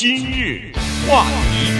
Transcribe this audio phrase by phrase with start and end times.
[0.00, 0.70] 今日
[1.08, 1.72] 话题，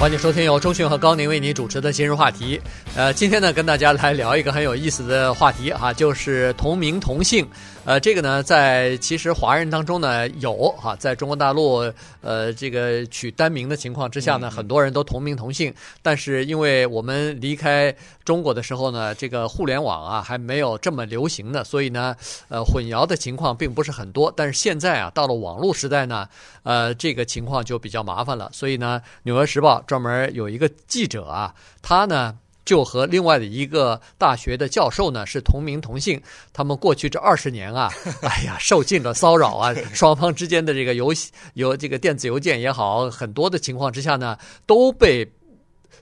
[0.00, 2.60] 欢迎收听由周迅和高宁为您主持的今日话题。
[2.96, 7.46] 呃，今天呢，跟大家来聊一个很有意思的话题哈、啊，就是同名同姓。
[7.88, 15.72] 呃，这个呢，在其实华人当中呢有哈、啊，在中国大陆呃这个取单名的情况之下呢，很多人都同名同姓。
[16.02, 17.90] 但是因为我们离开
[18.26, 22.14] 中国的时候呢，这个互联网啊还没有这么流行的，所以呢，
[22.48, 24.30] 呃，混淆的情况并不是很多。
[24.36, 26.28] 但是现在啊，到了网络时代呢，
[26.64, 28.50] 呃，这个情况就比较麻烦了。
[28.52, 32.36] 所以呢，《纽约时报》专门有一个记者啊，他呢。
[32.68, 36.22] 就和另外的一个大学的教授呢是同名同姓，
[36.52, 41.10] 他们过去这二十年啊， 哎呀，受尽了骚扰啊，双方之间的这个邮
[41.54, 44.36] 邮这个电子邮件也好，很多的情况之下呢，
[44.66, 45.26] 都被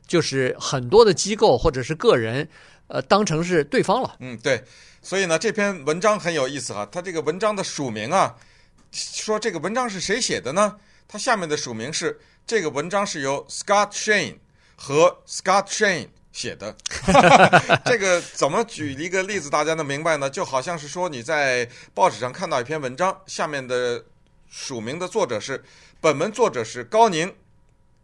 [0.08, 2.48] 就是很多的机构或者是个人
[2.88, 4.16] 呃当成是对方了。
[4.18, 4.60] 嗯，对，
[5.00, 8.34] 所以呢，这篇文章很有意思啊，他这个文章的署名啊，
[8.90, 10.74] 说这个文章是谁写的呢？
[11.06, 14.34] 他下面的署名是这个文章是由 Scott Shane
[14.74, 16.08] 和 Scott Shane。
[16.37, 16.76] 写的，
[17.87, 20.29] 这个怎么举一个例子，大家能明白呢？
[20.29, 24.04] 就好像是说你在报纸上看到一篇文章，下面的
[24.46, 25.64] 署名的作者是
[25.98, 27.34] 本文作者是高宁，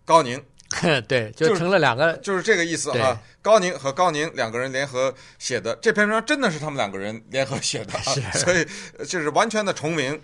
[0.06, 0.42] 高宁，
[1.06, 3.20] 对，就成了两个，就是、就是这个意思啊。
[3.42, 8.66] 高宁和高宁两个人联合写的这篇文章，真的是他们两个人联合写的啊，所以
[9.06, 10.18] 就是完全的重名。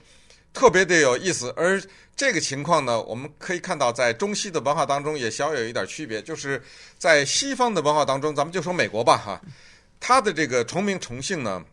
[0.59, 1.81] 特别的有意思，而
[2.17, 6.61] 这个情况呢，我们可以看到，在中西的文化当中也小有一点区别，就是
[6.99, 9.41] 在西方的文化当中，咱们就说美国吧，哈，
[10.01, 11.65] 它的这个重名重姓呢，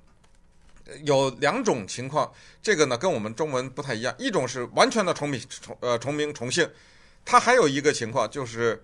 [1.04, 6.70] 有两种情况，这个呢跟我们中文不太一样，一种是完全的重名重呃重名重姓，
[7.26, 8.80] 它还有一个情况就是。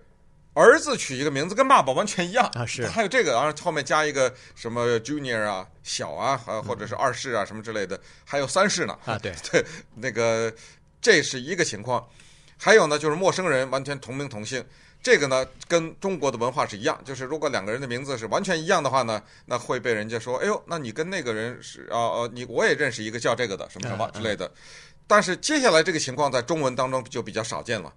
[0.54, 9.64] 儿子取一个名字跟爸爸完全一样啊，是还有这个，然后后面加一个什么 Junior 啊，小啊，或者是二世啊什么之类的，还有三世呢啊，对 对，
[9.94, 10.52] 那个
[11.00, 12.06] 这是一个情况。
[12.58, 14.62] 还有呢，就是陌生人完全同名同姓，
[15.02, 24.52] 这个呢跟中国的文化是一样，就是如果两个人的名字是完全一样的话呢，那会被人家说，哎呦，那你跟那个人是啊呃，你我也认识一个叫这个的什么什么之类的。
[25.06, 27.90] 但是接下来这个情况在中文当中就比较少见了，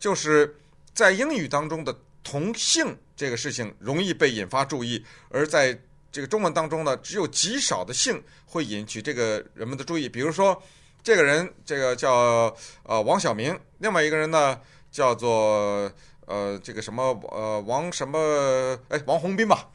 [0.00, 0.52] 就是。
[0.94, 5.78] 在英语当中的同姓这个事情容易被引发注意，而在
[6.12, 10.08] 这个中文当中呢，只有极少的姓会引起这个人们的注意。
[10.08, 10.60] 比如说，
[11.02, 15.90] 这个人这个叫呃王晓明，另外一个人呢叫做
[16.26, 19.68] 呃这个什么呃王什么哎王宏斌吧，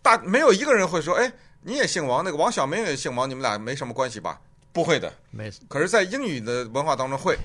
[0.00, 1.30] 大没有一个人会说哎
[1.62, 4.40] 你也姓王，那个王晓明也姓王，你们俩没什么关系吧？
[4.72, 5.50] 不会的，没。
[5.68, 7.36] 可是，在英语的文化当中会。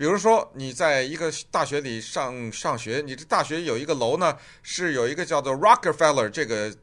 [0.00, 6.74] 比如说，你在一个大学里上上学，你这大学有一个楼呢，是有一个叫做 Rockefeller 这个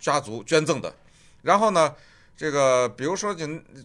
[0.00, 0.92] 家族捐赠的。
[1.40, 1.94] 然后呢，
[2.36, 3.32] 这个比如说，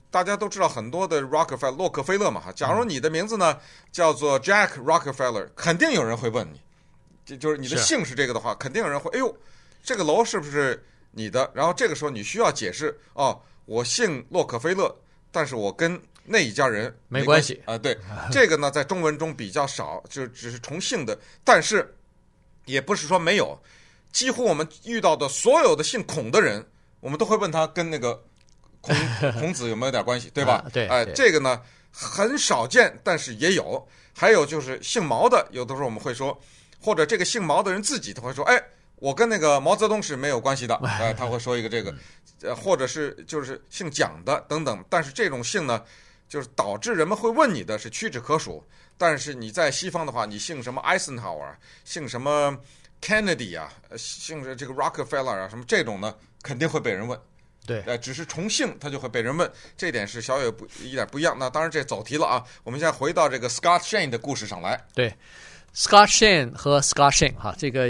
[0.09, 2.51] 大家都知道很多的 Rockefeller 洛克菲勒嘛哈。
[2.51, 3.59] 假如你的名字呢
[3.91, 6.59] 叫做 Jack Rockefeller，肯定有人会问你，
[7.23, 9.37] 就就是你的姓是这个的话，肯定有人会，哎呦，
[9.83, 11.51] 这个楼是不是你的？
[11.53, 14.91] 然后这个时候你需要解释，哦，我姓洛克菲勒，
[15.31, 16.01] 但是我跟
[16.31, 17.97] 那一家人没关系啊，对，
[18.31, 21.95] 这个呢在中文中比较少，就只是重姓的，但是
[22.65, 23.59] 也不是说没有，
[24.11, 26.63] 几乎我们遇到的所有的姓孔的人，
[26.99, 28.23] 我们都会问他跟那个
[28.79, 28.95] 孔
[29.41, 30.63] 孔子有没有点关系，对吧？
[30.71, 31.59] 对，哎，这个呢
[31.91, 33.87] 很少见，但是也有。
[34.13, 36.39] 还有就是姓毛的，有的时候我们会说，
[36.79, 38.61] 或者这个姓毛的人自己他会说，哎，
[38.97, 41.95] 我跟那个毛泽东是没有关系的， 哎，他会说一个这个，
[42.43, 45.83] 呃，或者是就是姓蒋的等等，但是这种姓呢。
[46.29, 48.63] 就是导致人们会问你的是屈指可数，
[48.97, 51.53] 但是你在西方的话，你姓什么 Eisenhower，
[51.83, 52.55] 姓什么
[53.01, 57.19] Kennedy 啊，姓这个 Rockefeller 啊，什么这种呢，肯定会被人问。
[57.65, 61.35] 对，呃，只是重姓他就会被人问，这点是小野不一点不一样。
[61.37, 64.85] 那当然这走题了啊，我们现在回到这个 Scott Shane 的故事上来。
[64.93, 65.13] 对。
[65.75, 67.89] Scott Shane 和 Scott Shane 哈，这个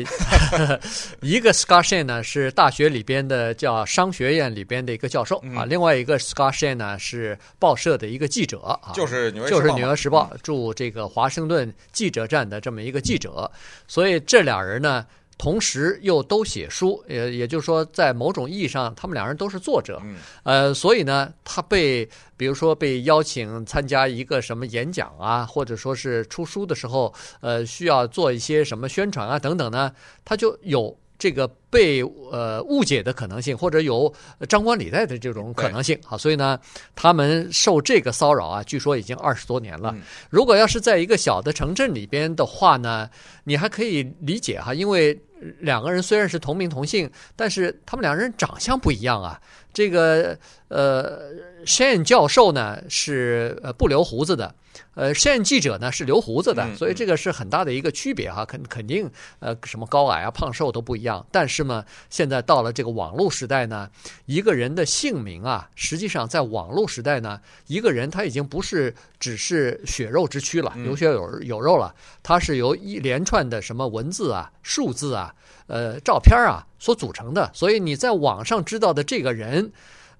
[1.21, 13.49] 一个 Scott Shane 呢是大学里边的叫商学院里边的一个教授啊，另外一个 Scott Shane 呢是报社的一个记者啊，就是纽约就是纽约时报驻这个华盛顿记者站的这么一个记者，
[13.87, 15.05] 所以这俩人呢。
[15.39, 20.01] 同时又都写书，也也就是说，在某种意义上，他们两人都是作者。
[20.43, 29.89] 呃，所以呢，他被比如说被邀请参加一个什么演讲啊，或者说是出书的时候，呃，需要做一些什么宣传啊等等呢，
[30.25, 32.03] 他就有这个被
[32.33, 34.13] 呃误解的可能性，或者有
[34.49, 36.17] 张冠李戴的这种可能性啊。
[36.17, 36.59] 所以呢，
[36.95, 39.95] 他们受这个骚扰啊，据说已经二十多年了。
[40.29, 43.09] 如果要是在一个小的城镇里边的话呢，
[43.45, 45.17] 你还可以理解哈，因为。
[45.59, 49.39] 两个人虽然是同名同姓，但是他们两个人长相不一样啊。
[49.79, 50.37] 这个
[50.67, 51.31] 呃
[51.65, 54.53] ，Shane 教授呢是呃不留胡子的。
[54.93, 59.09] 呃，Shane 记者呢是留胡子的，嗯、所以这个是很大的一个区别哈，肯肯定
[59.39, 61.25] 呃什么高矮啊、胖瘦都不一样。
[61.31, 63.89] 但是嘛，现在到了这个网络时代呢，
[64.25, 75.33] 一个人的姓名啊，实际上在网络时代呢，一个人他已经不是只是血肉之躯了，有血有有肉了，他是由一连串的什么文字啊、数字啊、
[75.69, 77.49] 呃照片啊所组成的。
[77.53, 79.71] 所以你在网上知道的这个人。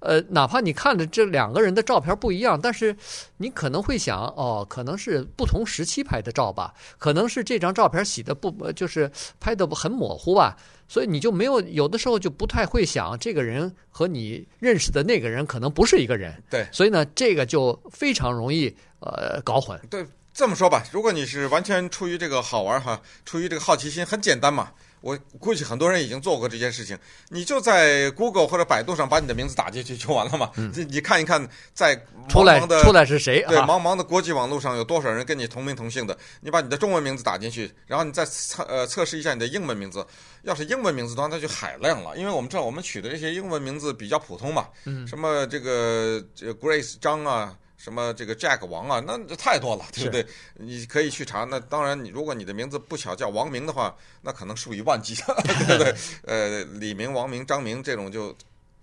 [0.02, 2.96] 呃，哪怕你看着这两个人的照片不一样，但是
[3.36, 9.12] 你可能会想，哦，可能是不同时期拍的照吧，可能是这张照片洗的不，就是
[9.42, 10.56] 拍的很模糊吧，
[10.88, 16.42] 所以你就没有有的时候就不太会想，这个人和你认识的那个人可能不是一个人。
[16.50, 19.78] 对，所以呢，这个就非常容易呃搞混。
[19.90, 24.72] 对，这么说吧，如果你是完全出于这个好玩哈，出于这个好奇心，很简单嘛。
[25.02, 26.98] 我估计很多人已经做过这件事情，
[27.30, 30.52] 你就在 Google 或者百度上把你的名字打进去就完了嘛。
[30.56, 31.96] 嗯、你看一看，在
[32.30, 33.44] 茫茫的出来出来是谁？
[33.48, 36.18] 对，茫茫的国际网络上有多少人跟你同名同姓的？
[36.42, 40.06] 你把你的中文名字打进去，然后你再测呃测试一下你的英文名字。
[40.44, 44.68] 要是英文名字的话，那就海量了，因为我们知道我们取的这些英文名字比较普通嘛。
[44.86, 45.08] 嗯。
[45.08, 46.22] 什么这个
[46.62, 47.56] Grace 张啊。
[47.80, 50.26] 什么这个 Jack 王啊，那这太多了，对不对？
[50.56, 51.46] 你可以去查。
[51.46, 55.16] 那当然，你如果你的名字不巧叫王明的话，那可能数以万计，
[55.66, 55.96] 对不对？
[56.28, 58.36] 呃，李明、王明、张明这种就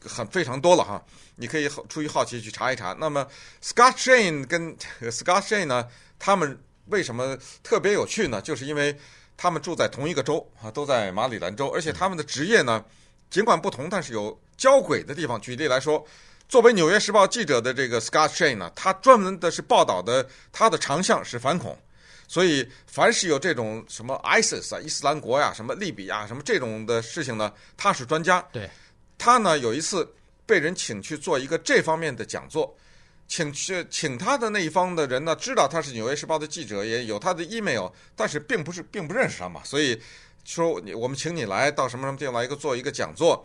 [0.03, 1.05] 很非常多了哈。
[1.35, 2.97] 你可以出于好奇去查一查。
[2.99, 3.27] 那么
[3.63, 5.87] Scott Shane 跟 Scott Shane 呢，
[6.19, 8.41] 他们为什么特别有趣呢？
[8.41, 8.97] 就是因为
[9.37, 12.83] 他们住在同一个州啊，都在马里兰州，而且他们的职业呢，
[13.29, 15.39] 尽管不同，但是有交轨的地方。
[15.39, 16.03] 举例来说。
[16.49, 21.77] 作为《纽约时报》记者的这个 Scott Shane 呢，他专门的是报道的，他的长项是反恐，
[22.29, 28.41] 所以凡是有这种什么 ISIS 啊、伊斯兰国呀、什么利比亚什么这种的事情呢，他是专家。
[28.53, 28.71] 对，
[29.19, 30.09] 他呢有一次
[30.47, 32.73] 被人请去做一个这方面的讲座，
[33.27, 40.01] 请去请他的那一方的人呢，知道他是《纽约时报》的记者，也有他的 email，但是并不是并不认识他嘛，所以
[40.45, 43.45] 说你我们请你来到什么什么地方来一个做一个讲座，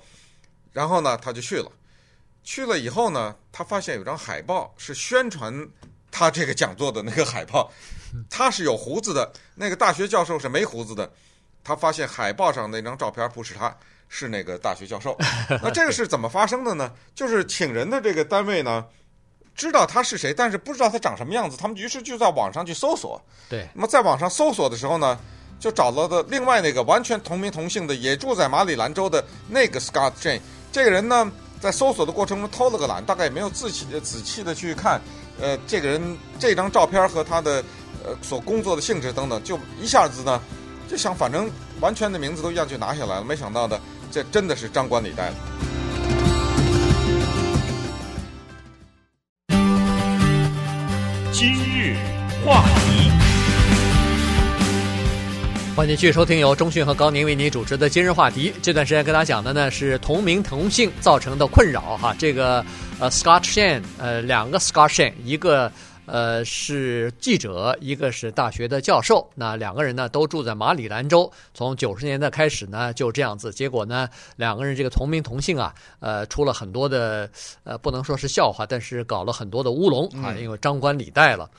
[0.71, 1.71] 然后呢他就去了。
[2.43, 5.53] 去了以后呢，他发现有张海报是宣传
[6.11, 7.71] 他这个讲座的那个海报，
[8.29, 11.09] 他是有胡子的，那个大学教授是没胡子的。
[11.63, 13.73] 他发现海报上那张照片不是他，
[14.09, 15.15] 是那个大学教授。
[15.61, 16.91] 那这个是怎么发生的呢？
[17.13, 18.83] 就是请人的这个单位呢，
[19.55, 21.55] 知道他是谁，但是不知道他长什么样子。
[21.55, 23.23] 他们于是就在网上去搜索。
[23.47, 23.67] 对。
[23.75, 25.17] 那么在网上搜索的时候呢，
[25.59, 30.41] 就找到的另外那个完全同名同姓的，也住在马里兰州的那个 Scott Shane
[30.71, 31.31] 这个人呢。
[31.61, 34.99] 在搜索的过程中偷了个懒，大概也没有仔细仔细的去看，
[35.39, 37.63] 呃，这个人这张照片和他的
[38.03, 40.41] 呃所工作的性质等等，就一下子呢
[40.89, 41.47] 就想反正
[41.79, 43.79] 完全的名字都一样就拿下来了，没想到的
[44.11, 45.35] 这真的是张冠李戴了。
[51.31, 51.95] 今日
[52.43, 52.90] 话题。
[55.73, 58.53] 欢迎继续收听由中讯和高宁为您主持的今日话题。
[58.61, 62.13] 这段时间跟大家讲的呢是同名同姓造成的困扰哈。
[62.19, 62.63] 这个
[62.99, 65.71] 呃，Scott Shane，呃，两个 Scott Shane，一个
[66.05, 69.27] 呃是记者，一个是大学的教授。
[69.33, 73.51] 那两个人呢都住在马里兰州，从九十年代开始呢就这样子。
[73.51, 77.29] 结果呢两个人这个同名同姓啊，呃，出了很多的
[77.63, 81.49] 呃不能说是笑话，但是搞了很多的乌龙啊，因为张冠李戴了。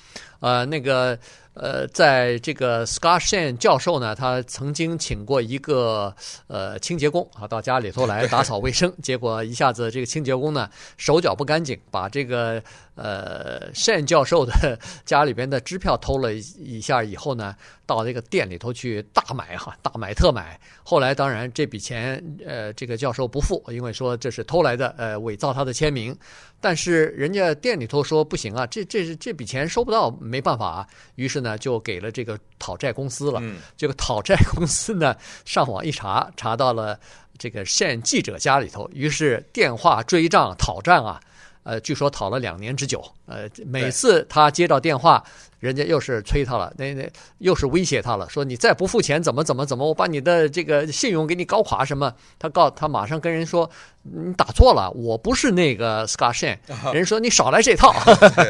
[0.42, 1.18] 呃，那个。
[1.54, 12.62] 呃，在这个 Scott Shane 教授呢，他曾经请过一个呃清洁工啊到家里头来打扫卫生，结果一下子这个清洁工呢手脚不干净，把这个
[12.94, 17.54] 呃 Shane 教授的 家里边的支票偷了一下以后呢，
[17.86, 20.58] 到这个店里头去大买哈， 大买特买。
[20.82, 26.16] 后来当然这笔钱呃这个教授不付，因为说这是偷来的，呃伪造他的签名。
[26.60, 30.86] 但是人家店里头说不行啊，这这是这笔钱收不到，没办法啊。
[31.16, 33.42] 于是呢就给了这个讨债公司了。
[33.76, 36.98] 这个讨债公司呢 上网一查，查到了
[37.36, 41.20] 这个 Shane 记者家里头，于是电话追账讨债啊。
[41.64, 43.04] 呃，据说讨了两年之久。
[43.26, 45.22] 呃，每次他接到电话，
[45.58, 52.12] 人家又是催他了，那那又是威胁他了，说你再不付钱，怎么怎么怎么，我把你的这个信用给你搞垮什么？
[52.38, 53.70] 他告他马上跟人说，
[54.02, 56.58] 你打错了，我不是那个 Shane。
[56.92, 57.94] 人说你少来这套。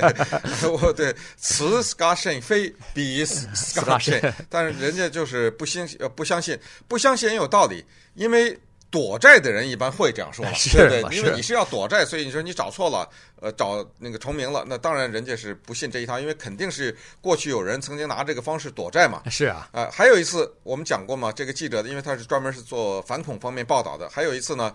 [0.82, 8.58] 我对此 Shane 非彼 Shane，但是人家就是不相信，不相信，不相信也有道理，因为。
[8.92, 11.16] 躲债的人一般会这样说了， 对不对？
[11.16, 13.08] 因为你是要躲债，所以你说你找错了，
[13.40, 19.22] 呃，找那个重名了，那当然人家是不信这一套，因为肯定是过去有人曾经拿这个方式躲债嘛。
[19.30, 24.74] 是啊，啊、呃，还有一次我们讲过嘛，这个记者因为他是专门是做反恐方面报道的，还有一次呢，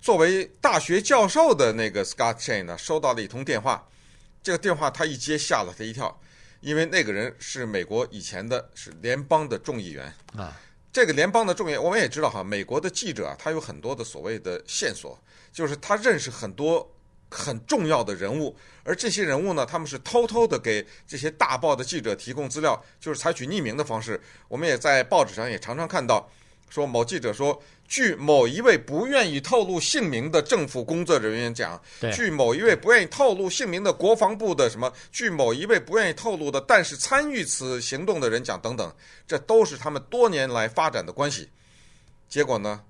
[0.00, 3.86] 作为大学教授的那个 Scott Shane 呢，收到了一通电话。
[4.42, 6.18] 这个电话他一接，吓了他一跳，
[6.60, 10.58] 因为那个人是美国以前的是联邦的众议员啊。
[10.92, 15.16] 这个联邦的众议，我们也知道哈，美国的记者啊，他有很多的所谓的线索，
[15.52, 16.88] 就是他认识很多
[17.30, 24.20] 很重要的人物，而这些人物呢，他们是偷偷的给这些大报的记者提供资料，就是采取匿名的方式。
[24.48, 26.28] 我们也在报纸上也常常看到，
[26.70, 27.62] 说某记者说。
[27.90, 38.94] 据某一位不愿意透露姓名的政府工作人员讲，据某一位不愿意透露姓名的国防部的什么，据某一位不愿意透露的但是参与此行动的人讲等等，
[39.26, 41.48] 这都是他们多年来发展的关系。
[42.28, 42.80] 结果呢，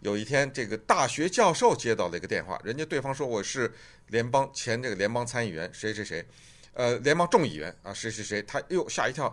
[0.00, 3.72] 有一天这个大学教授接到了一个电话，人家对方说我是
[4.08, 6.26] 联邦前这个联邦参议员谁谁谁，
[6.72, 9.32] 呃，联邦众议员啊谁谁谁，他又吓一跳，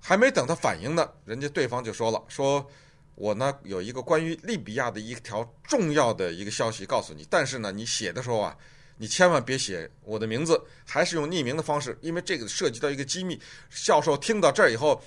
[0.00, 2.68] 还没等他反应呢，人家对方就说了说。
[3.16, 8.54] 我呢有一个关于利比亚的一条重要的一个消息告诉你，但是呢，你写的时候啊，
[8.98, 13.40] 你千万别写我的名字，还是用匿名的方式，因为这个涉及到一个机密。
[13.84, 15.02] 教授听到这儿以后，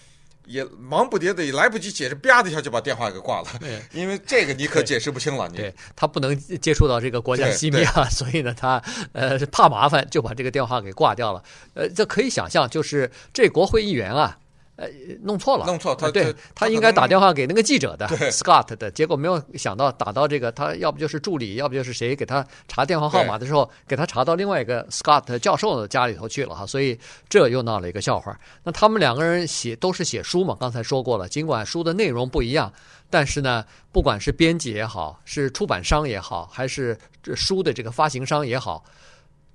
[0.46, 3.48] 也忙不迭的，也来不及解释，啪的一下就把电话给挂了。
[3.92, 5.48] 因为这个你可解释不清了。
[5.48, 11.44] 你对他不能接触到这个国家机密啊，所以呢，他呃怕麻烦，就把这个电话给挂掉了。
[11.76, 14.40] 呃，这可以想象，就是这国会议员啊。
[14.80, 14.88] 呃，
[15.22, 28.40] 弄错了，弄错，他对他应该打电话给那个记者的 Scott 的，结果没有想到打到这个，他要不就是助理，要不就是谁给他查电话号码的时候，给他查到另外一个 Scott 教授的家里头去了哈，所以这又闹了一个笑话。
[28.64, 32.72] 那他们两个人写都是写书嘛，刚才说过了，尽管书的内容不一样，
[33.10, 36.98] 但是呢，不管是编辑也好，是出版商也好，还是
[37.36, 38.82] 书的这个发行商也好。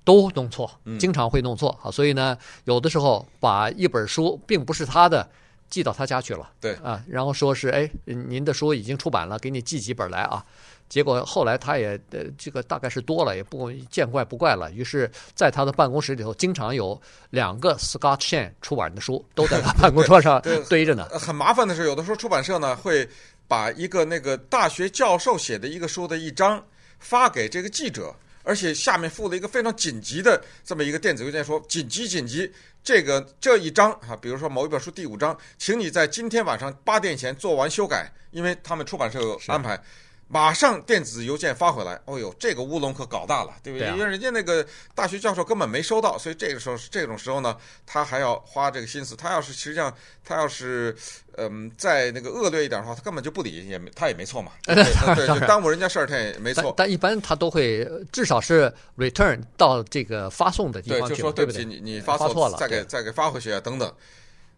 [0.05, 5.27] 都弄错，经常会弄错啊，所以呢，有的时候把一本书并不是他的
[5.69, 10.45] 寄到他家去了，对啊，然后说是哎，您的书已经出版了，给你寄几本来啊。
[10.87, 14.71] 结果后来他也呃，这个大概是多了，也不见怪不怪了。
[14.71, 21.05] 于是，在他的办公室里头，经常有两个 Scott Shane 出版的书都在他办公桌上 堆着呢。
[21.13, 23.09] 很麻烦的是，有的时候出版社呢会
[23.47, 26.63] 把一个那个大学教授写的一个书的一章
[26.99, 28.15] 发给这个记者。
[28.45, 32.49] 而且下面附了一个非常紧急的这么一个电子邮件，说紧急紧急，
[32.83, 39.81] 这个这一章啊，比如说某一本书第五章，请你在今天晚上八点前做完修改，因为他们出版社有安排。
[40.27, 43.87] 马上电子邮件发回来，哦呦，这个乌龙可搞大了，对不对？
[43.89, 44.65] 因为人家那个
[44.95, 47.55] 大学教授根本没收到，所以这个时候这种时候呢，
[47.85, 49.15] 他还要花这个心思。
[49.15, 50.95] 他要是实际上他要是
[51.37, 54.75] 嗯再那个恶劣一点的话，他根本就不理，也没他也没错嘛，对
[55.15, 56.73] 对，耽误人家事儿，他也没错。
[56.75, 63.93] 但，但一般他都会至少是 return 到这个发送的地方去，对，就说对不起，你你发错了，再给再给发回去啊等等。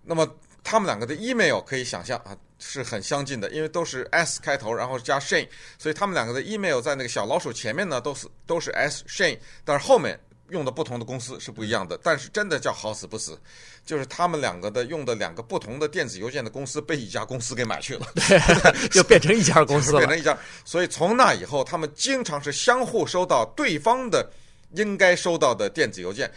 [0.09, 0.25] 那么
[0.67, 2.35] 他们两个的 email 可以想象啊。
[2.59, 5.47] 是很相近的，因为都是 S 开头，然后加 Shane，
[5.77, 10.19] 所以他们两个的 email 在那个小老鼠前面呢，都是都是 S Shane，但是后面
[10.49, 11.99] 用的不同的公司是不一样的。
[12.01, 13.39] 但是真的叫好死不死，
[13.85, 18.07] 就是他们两个的用的两个不同的电子邮件的公司被一家公司给买去了，
[18.89, 20.35] 就变成一家公司了，变成一家。
[20.65, 24.27] 所以从那以后，他们经常是相互收到对方的
[24.73, 26.27] 应该收到的电子邮件。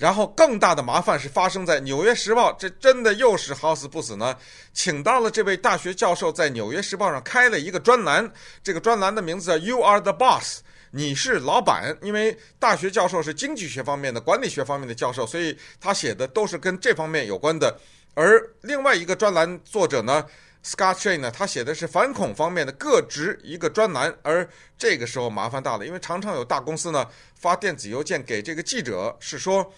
[0.00, 4.34] 然后更大的麻烦是发生在《纽约时报》，这真的又是好死不死呢，
[4.72, 8.32] 请到了这位大学教授，在《纽约时报》上开了一个专栏，
[8.64, 10.60] 这个专栏的名字叫 “You are the boss”，
[10.92, 11.94] 你是老板。
[12.00, 17.78] 因为大学教授是经济学方面的、管理学方面的教授，所以他写的都是跟这方面有关的。
[18.14, 20.24] 而另外一个专栏作者呢
[20.64, 24.16] ，Scott Shane 呢，他写的是反恐方面的，各执一个专栏。
[24.22, 29.70] 而这个时候麻烦大了，因为常常有大公司呢发电子邮件给这个记者，是说。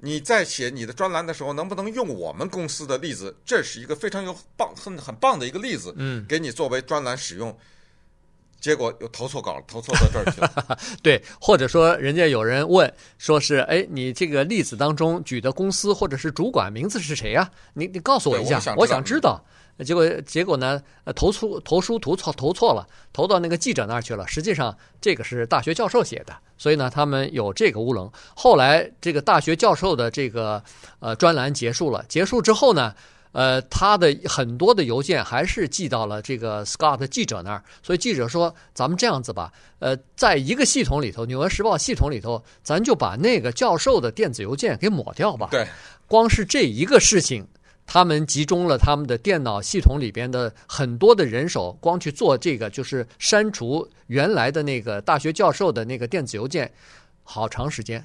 [0.00, 3.34] 你在写你的专栏的时候，能不能用我们公司的例子？
[3.44, 7.56] 这是一个非常有棒、很很棒的一个例子，嗯，给你作为专栏使用。
[8.58, 10.78] 结果又投错稿了，投错到这儿去了。
[11.02, 17.48] 对，或者说人家有人问，说是哎，你这个例子当中举的公司或者是主管名字是谁呀？
[17.74, 19.44] 你你告诉我一下，我想知道。
[19.84, 20.82] 结果结果呢？
[21.14, 24.26] 投出投书投错投错了，投到那个记者那儿去了。
[24.26, 28.10] 实际上这个是大学教授写的，所以呢，他们有这个乌龙。
[28.34, 30.62] 后来这个大学教授的这个
[30.98, 32.94] 呃专栏结束了，结束之后呢，
[33.32, 37.62] 呃，他的很多的邮件还是寄到了这个 Scott 记者那儿。
[37.82, 45.68] 所以记者说：“咱们这样子吧，呃，在一个系统里头，《纽约时报》系统里头，咱就把那个教授的电子邮件给抹掉吧。”对，
[46.08, 47.46] 光是这一个事情。
[47.86, 56.72] 他们集中了他们的电脑系统里边的很多的人手，光去做这个就是删除原来的那个大学教授的那个电子邮件，
[57.22, 58.04] 好长时间，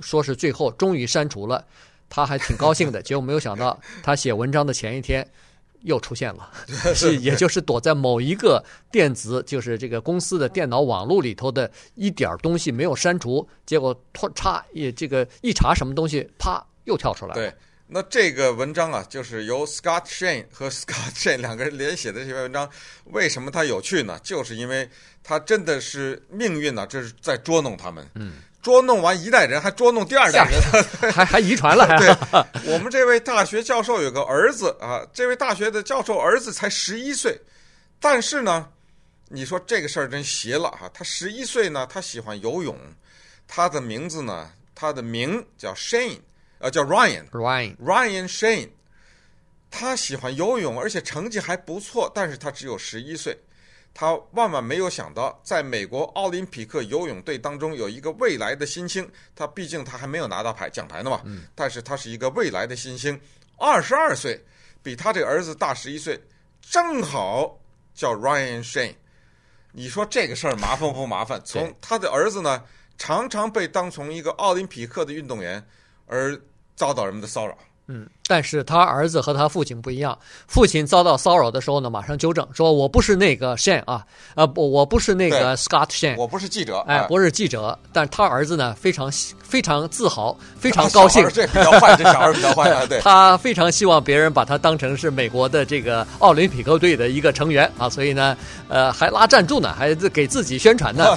[0.00, 1.66] 说是最后终于删除了，
[2.08, 3.02] 他还挺高兴的。
[3.02, 5.28] 结果没有想到，他写文章的前一天，
[5.82, 6.50] 又出现了，
[6.94, 17.34] 是也就是躲在某一个电子，就是这个公司的电脑网络里头的一点东西没有删除，结果突嚓也这个一查什么东西，啪又跳出来了。
[17.34, 17.54] 对，
[17.88, 22.68] 那这个文章啊，就是由 Scott Shane 和 Scott Shane 两个人联写的这篇文章，
[23.04, 24.18] 为什么它有趣呢？
[24.22, 24.88] 就是因为
[25.24, 28.06] 它真的是命运呢、啊，这是在捉弄他们。
[28.14, 28.34] 嗯。
[28.60, 30.60] 捉弄完一代人，还捉弄第二代人，
[31.12, 31.86] 还还遗传了。
[31.86, 32.08] 还对，
[32.74, 37.40] 我们这位大学教授有个儿子啊，这位大学的教授儿子才十一岁，
[38.00, 38.68] 但是呢，
[39.28, 40.90] 你说这个事儿真邪了哈。
[40.92, 42.76] 他十一岁呢，他喜欢游泳，
[43.46, 46.18] 他的名字呢，他的名叫 Shane，
[46.58, 48.70] 呃，叫 Ryan，Ryan Ryan Shane，
[49.70, 53.38] 他喜欢游泳，而且成绩还不错，但是他只有十一岁。
[53.94, 59.08] 他万万没有想到，在美国奥林匹克游泳队当中有一个未来的新星。
[59.34, 61.22] 他毕竟他还没有拿到牌奖牌呢嘛，
[61.54, 63.18] 但是他是一个未来的新星，
[63.56, 64.40] 二十二岁，
[64.84, 66.20] 比他这个儿子大十一岁，
[66.60, 67.58] 正好
[67.92, 68.94] 叫 Ryan Shane。
[69.72, 71.40] 你说这个事儿麻烦不麻烦？
[71.44, 72.62] 从他的儿子呢，
[72.98, 75.66] 常常被当成一个奥林匹克的运动员
[76.08, 76.38] 而
[76.74, 77.56] 遭到人们的骚扰。
[77.90, 89.10] 嗯，但是他儿子和他父亲不一样，父亲遭到骚扰的时候呢，马上纠正，说我不是那个 Shane 啊，呃不，我不是那个 Scott Shane，我不是记者，哎，不是记者，但是他儿子呢，非常
[89.42, 98.36] 非常自豪，非常高兴，这比较坏，这小孩比较坏啊， 对，他非常希望别人把他当成是美国的这个奥林匹克队的一个成员啊，所以呢，
[98.68, 101.16] 呃，还拉赞助呢，还给自己宣传呢，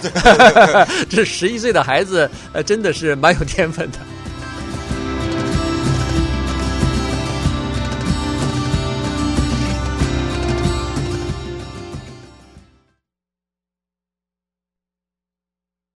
[1.11, 3.97] 这十一岁的孩子，呃，真的是蛮有天分的。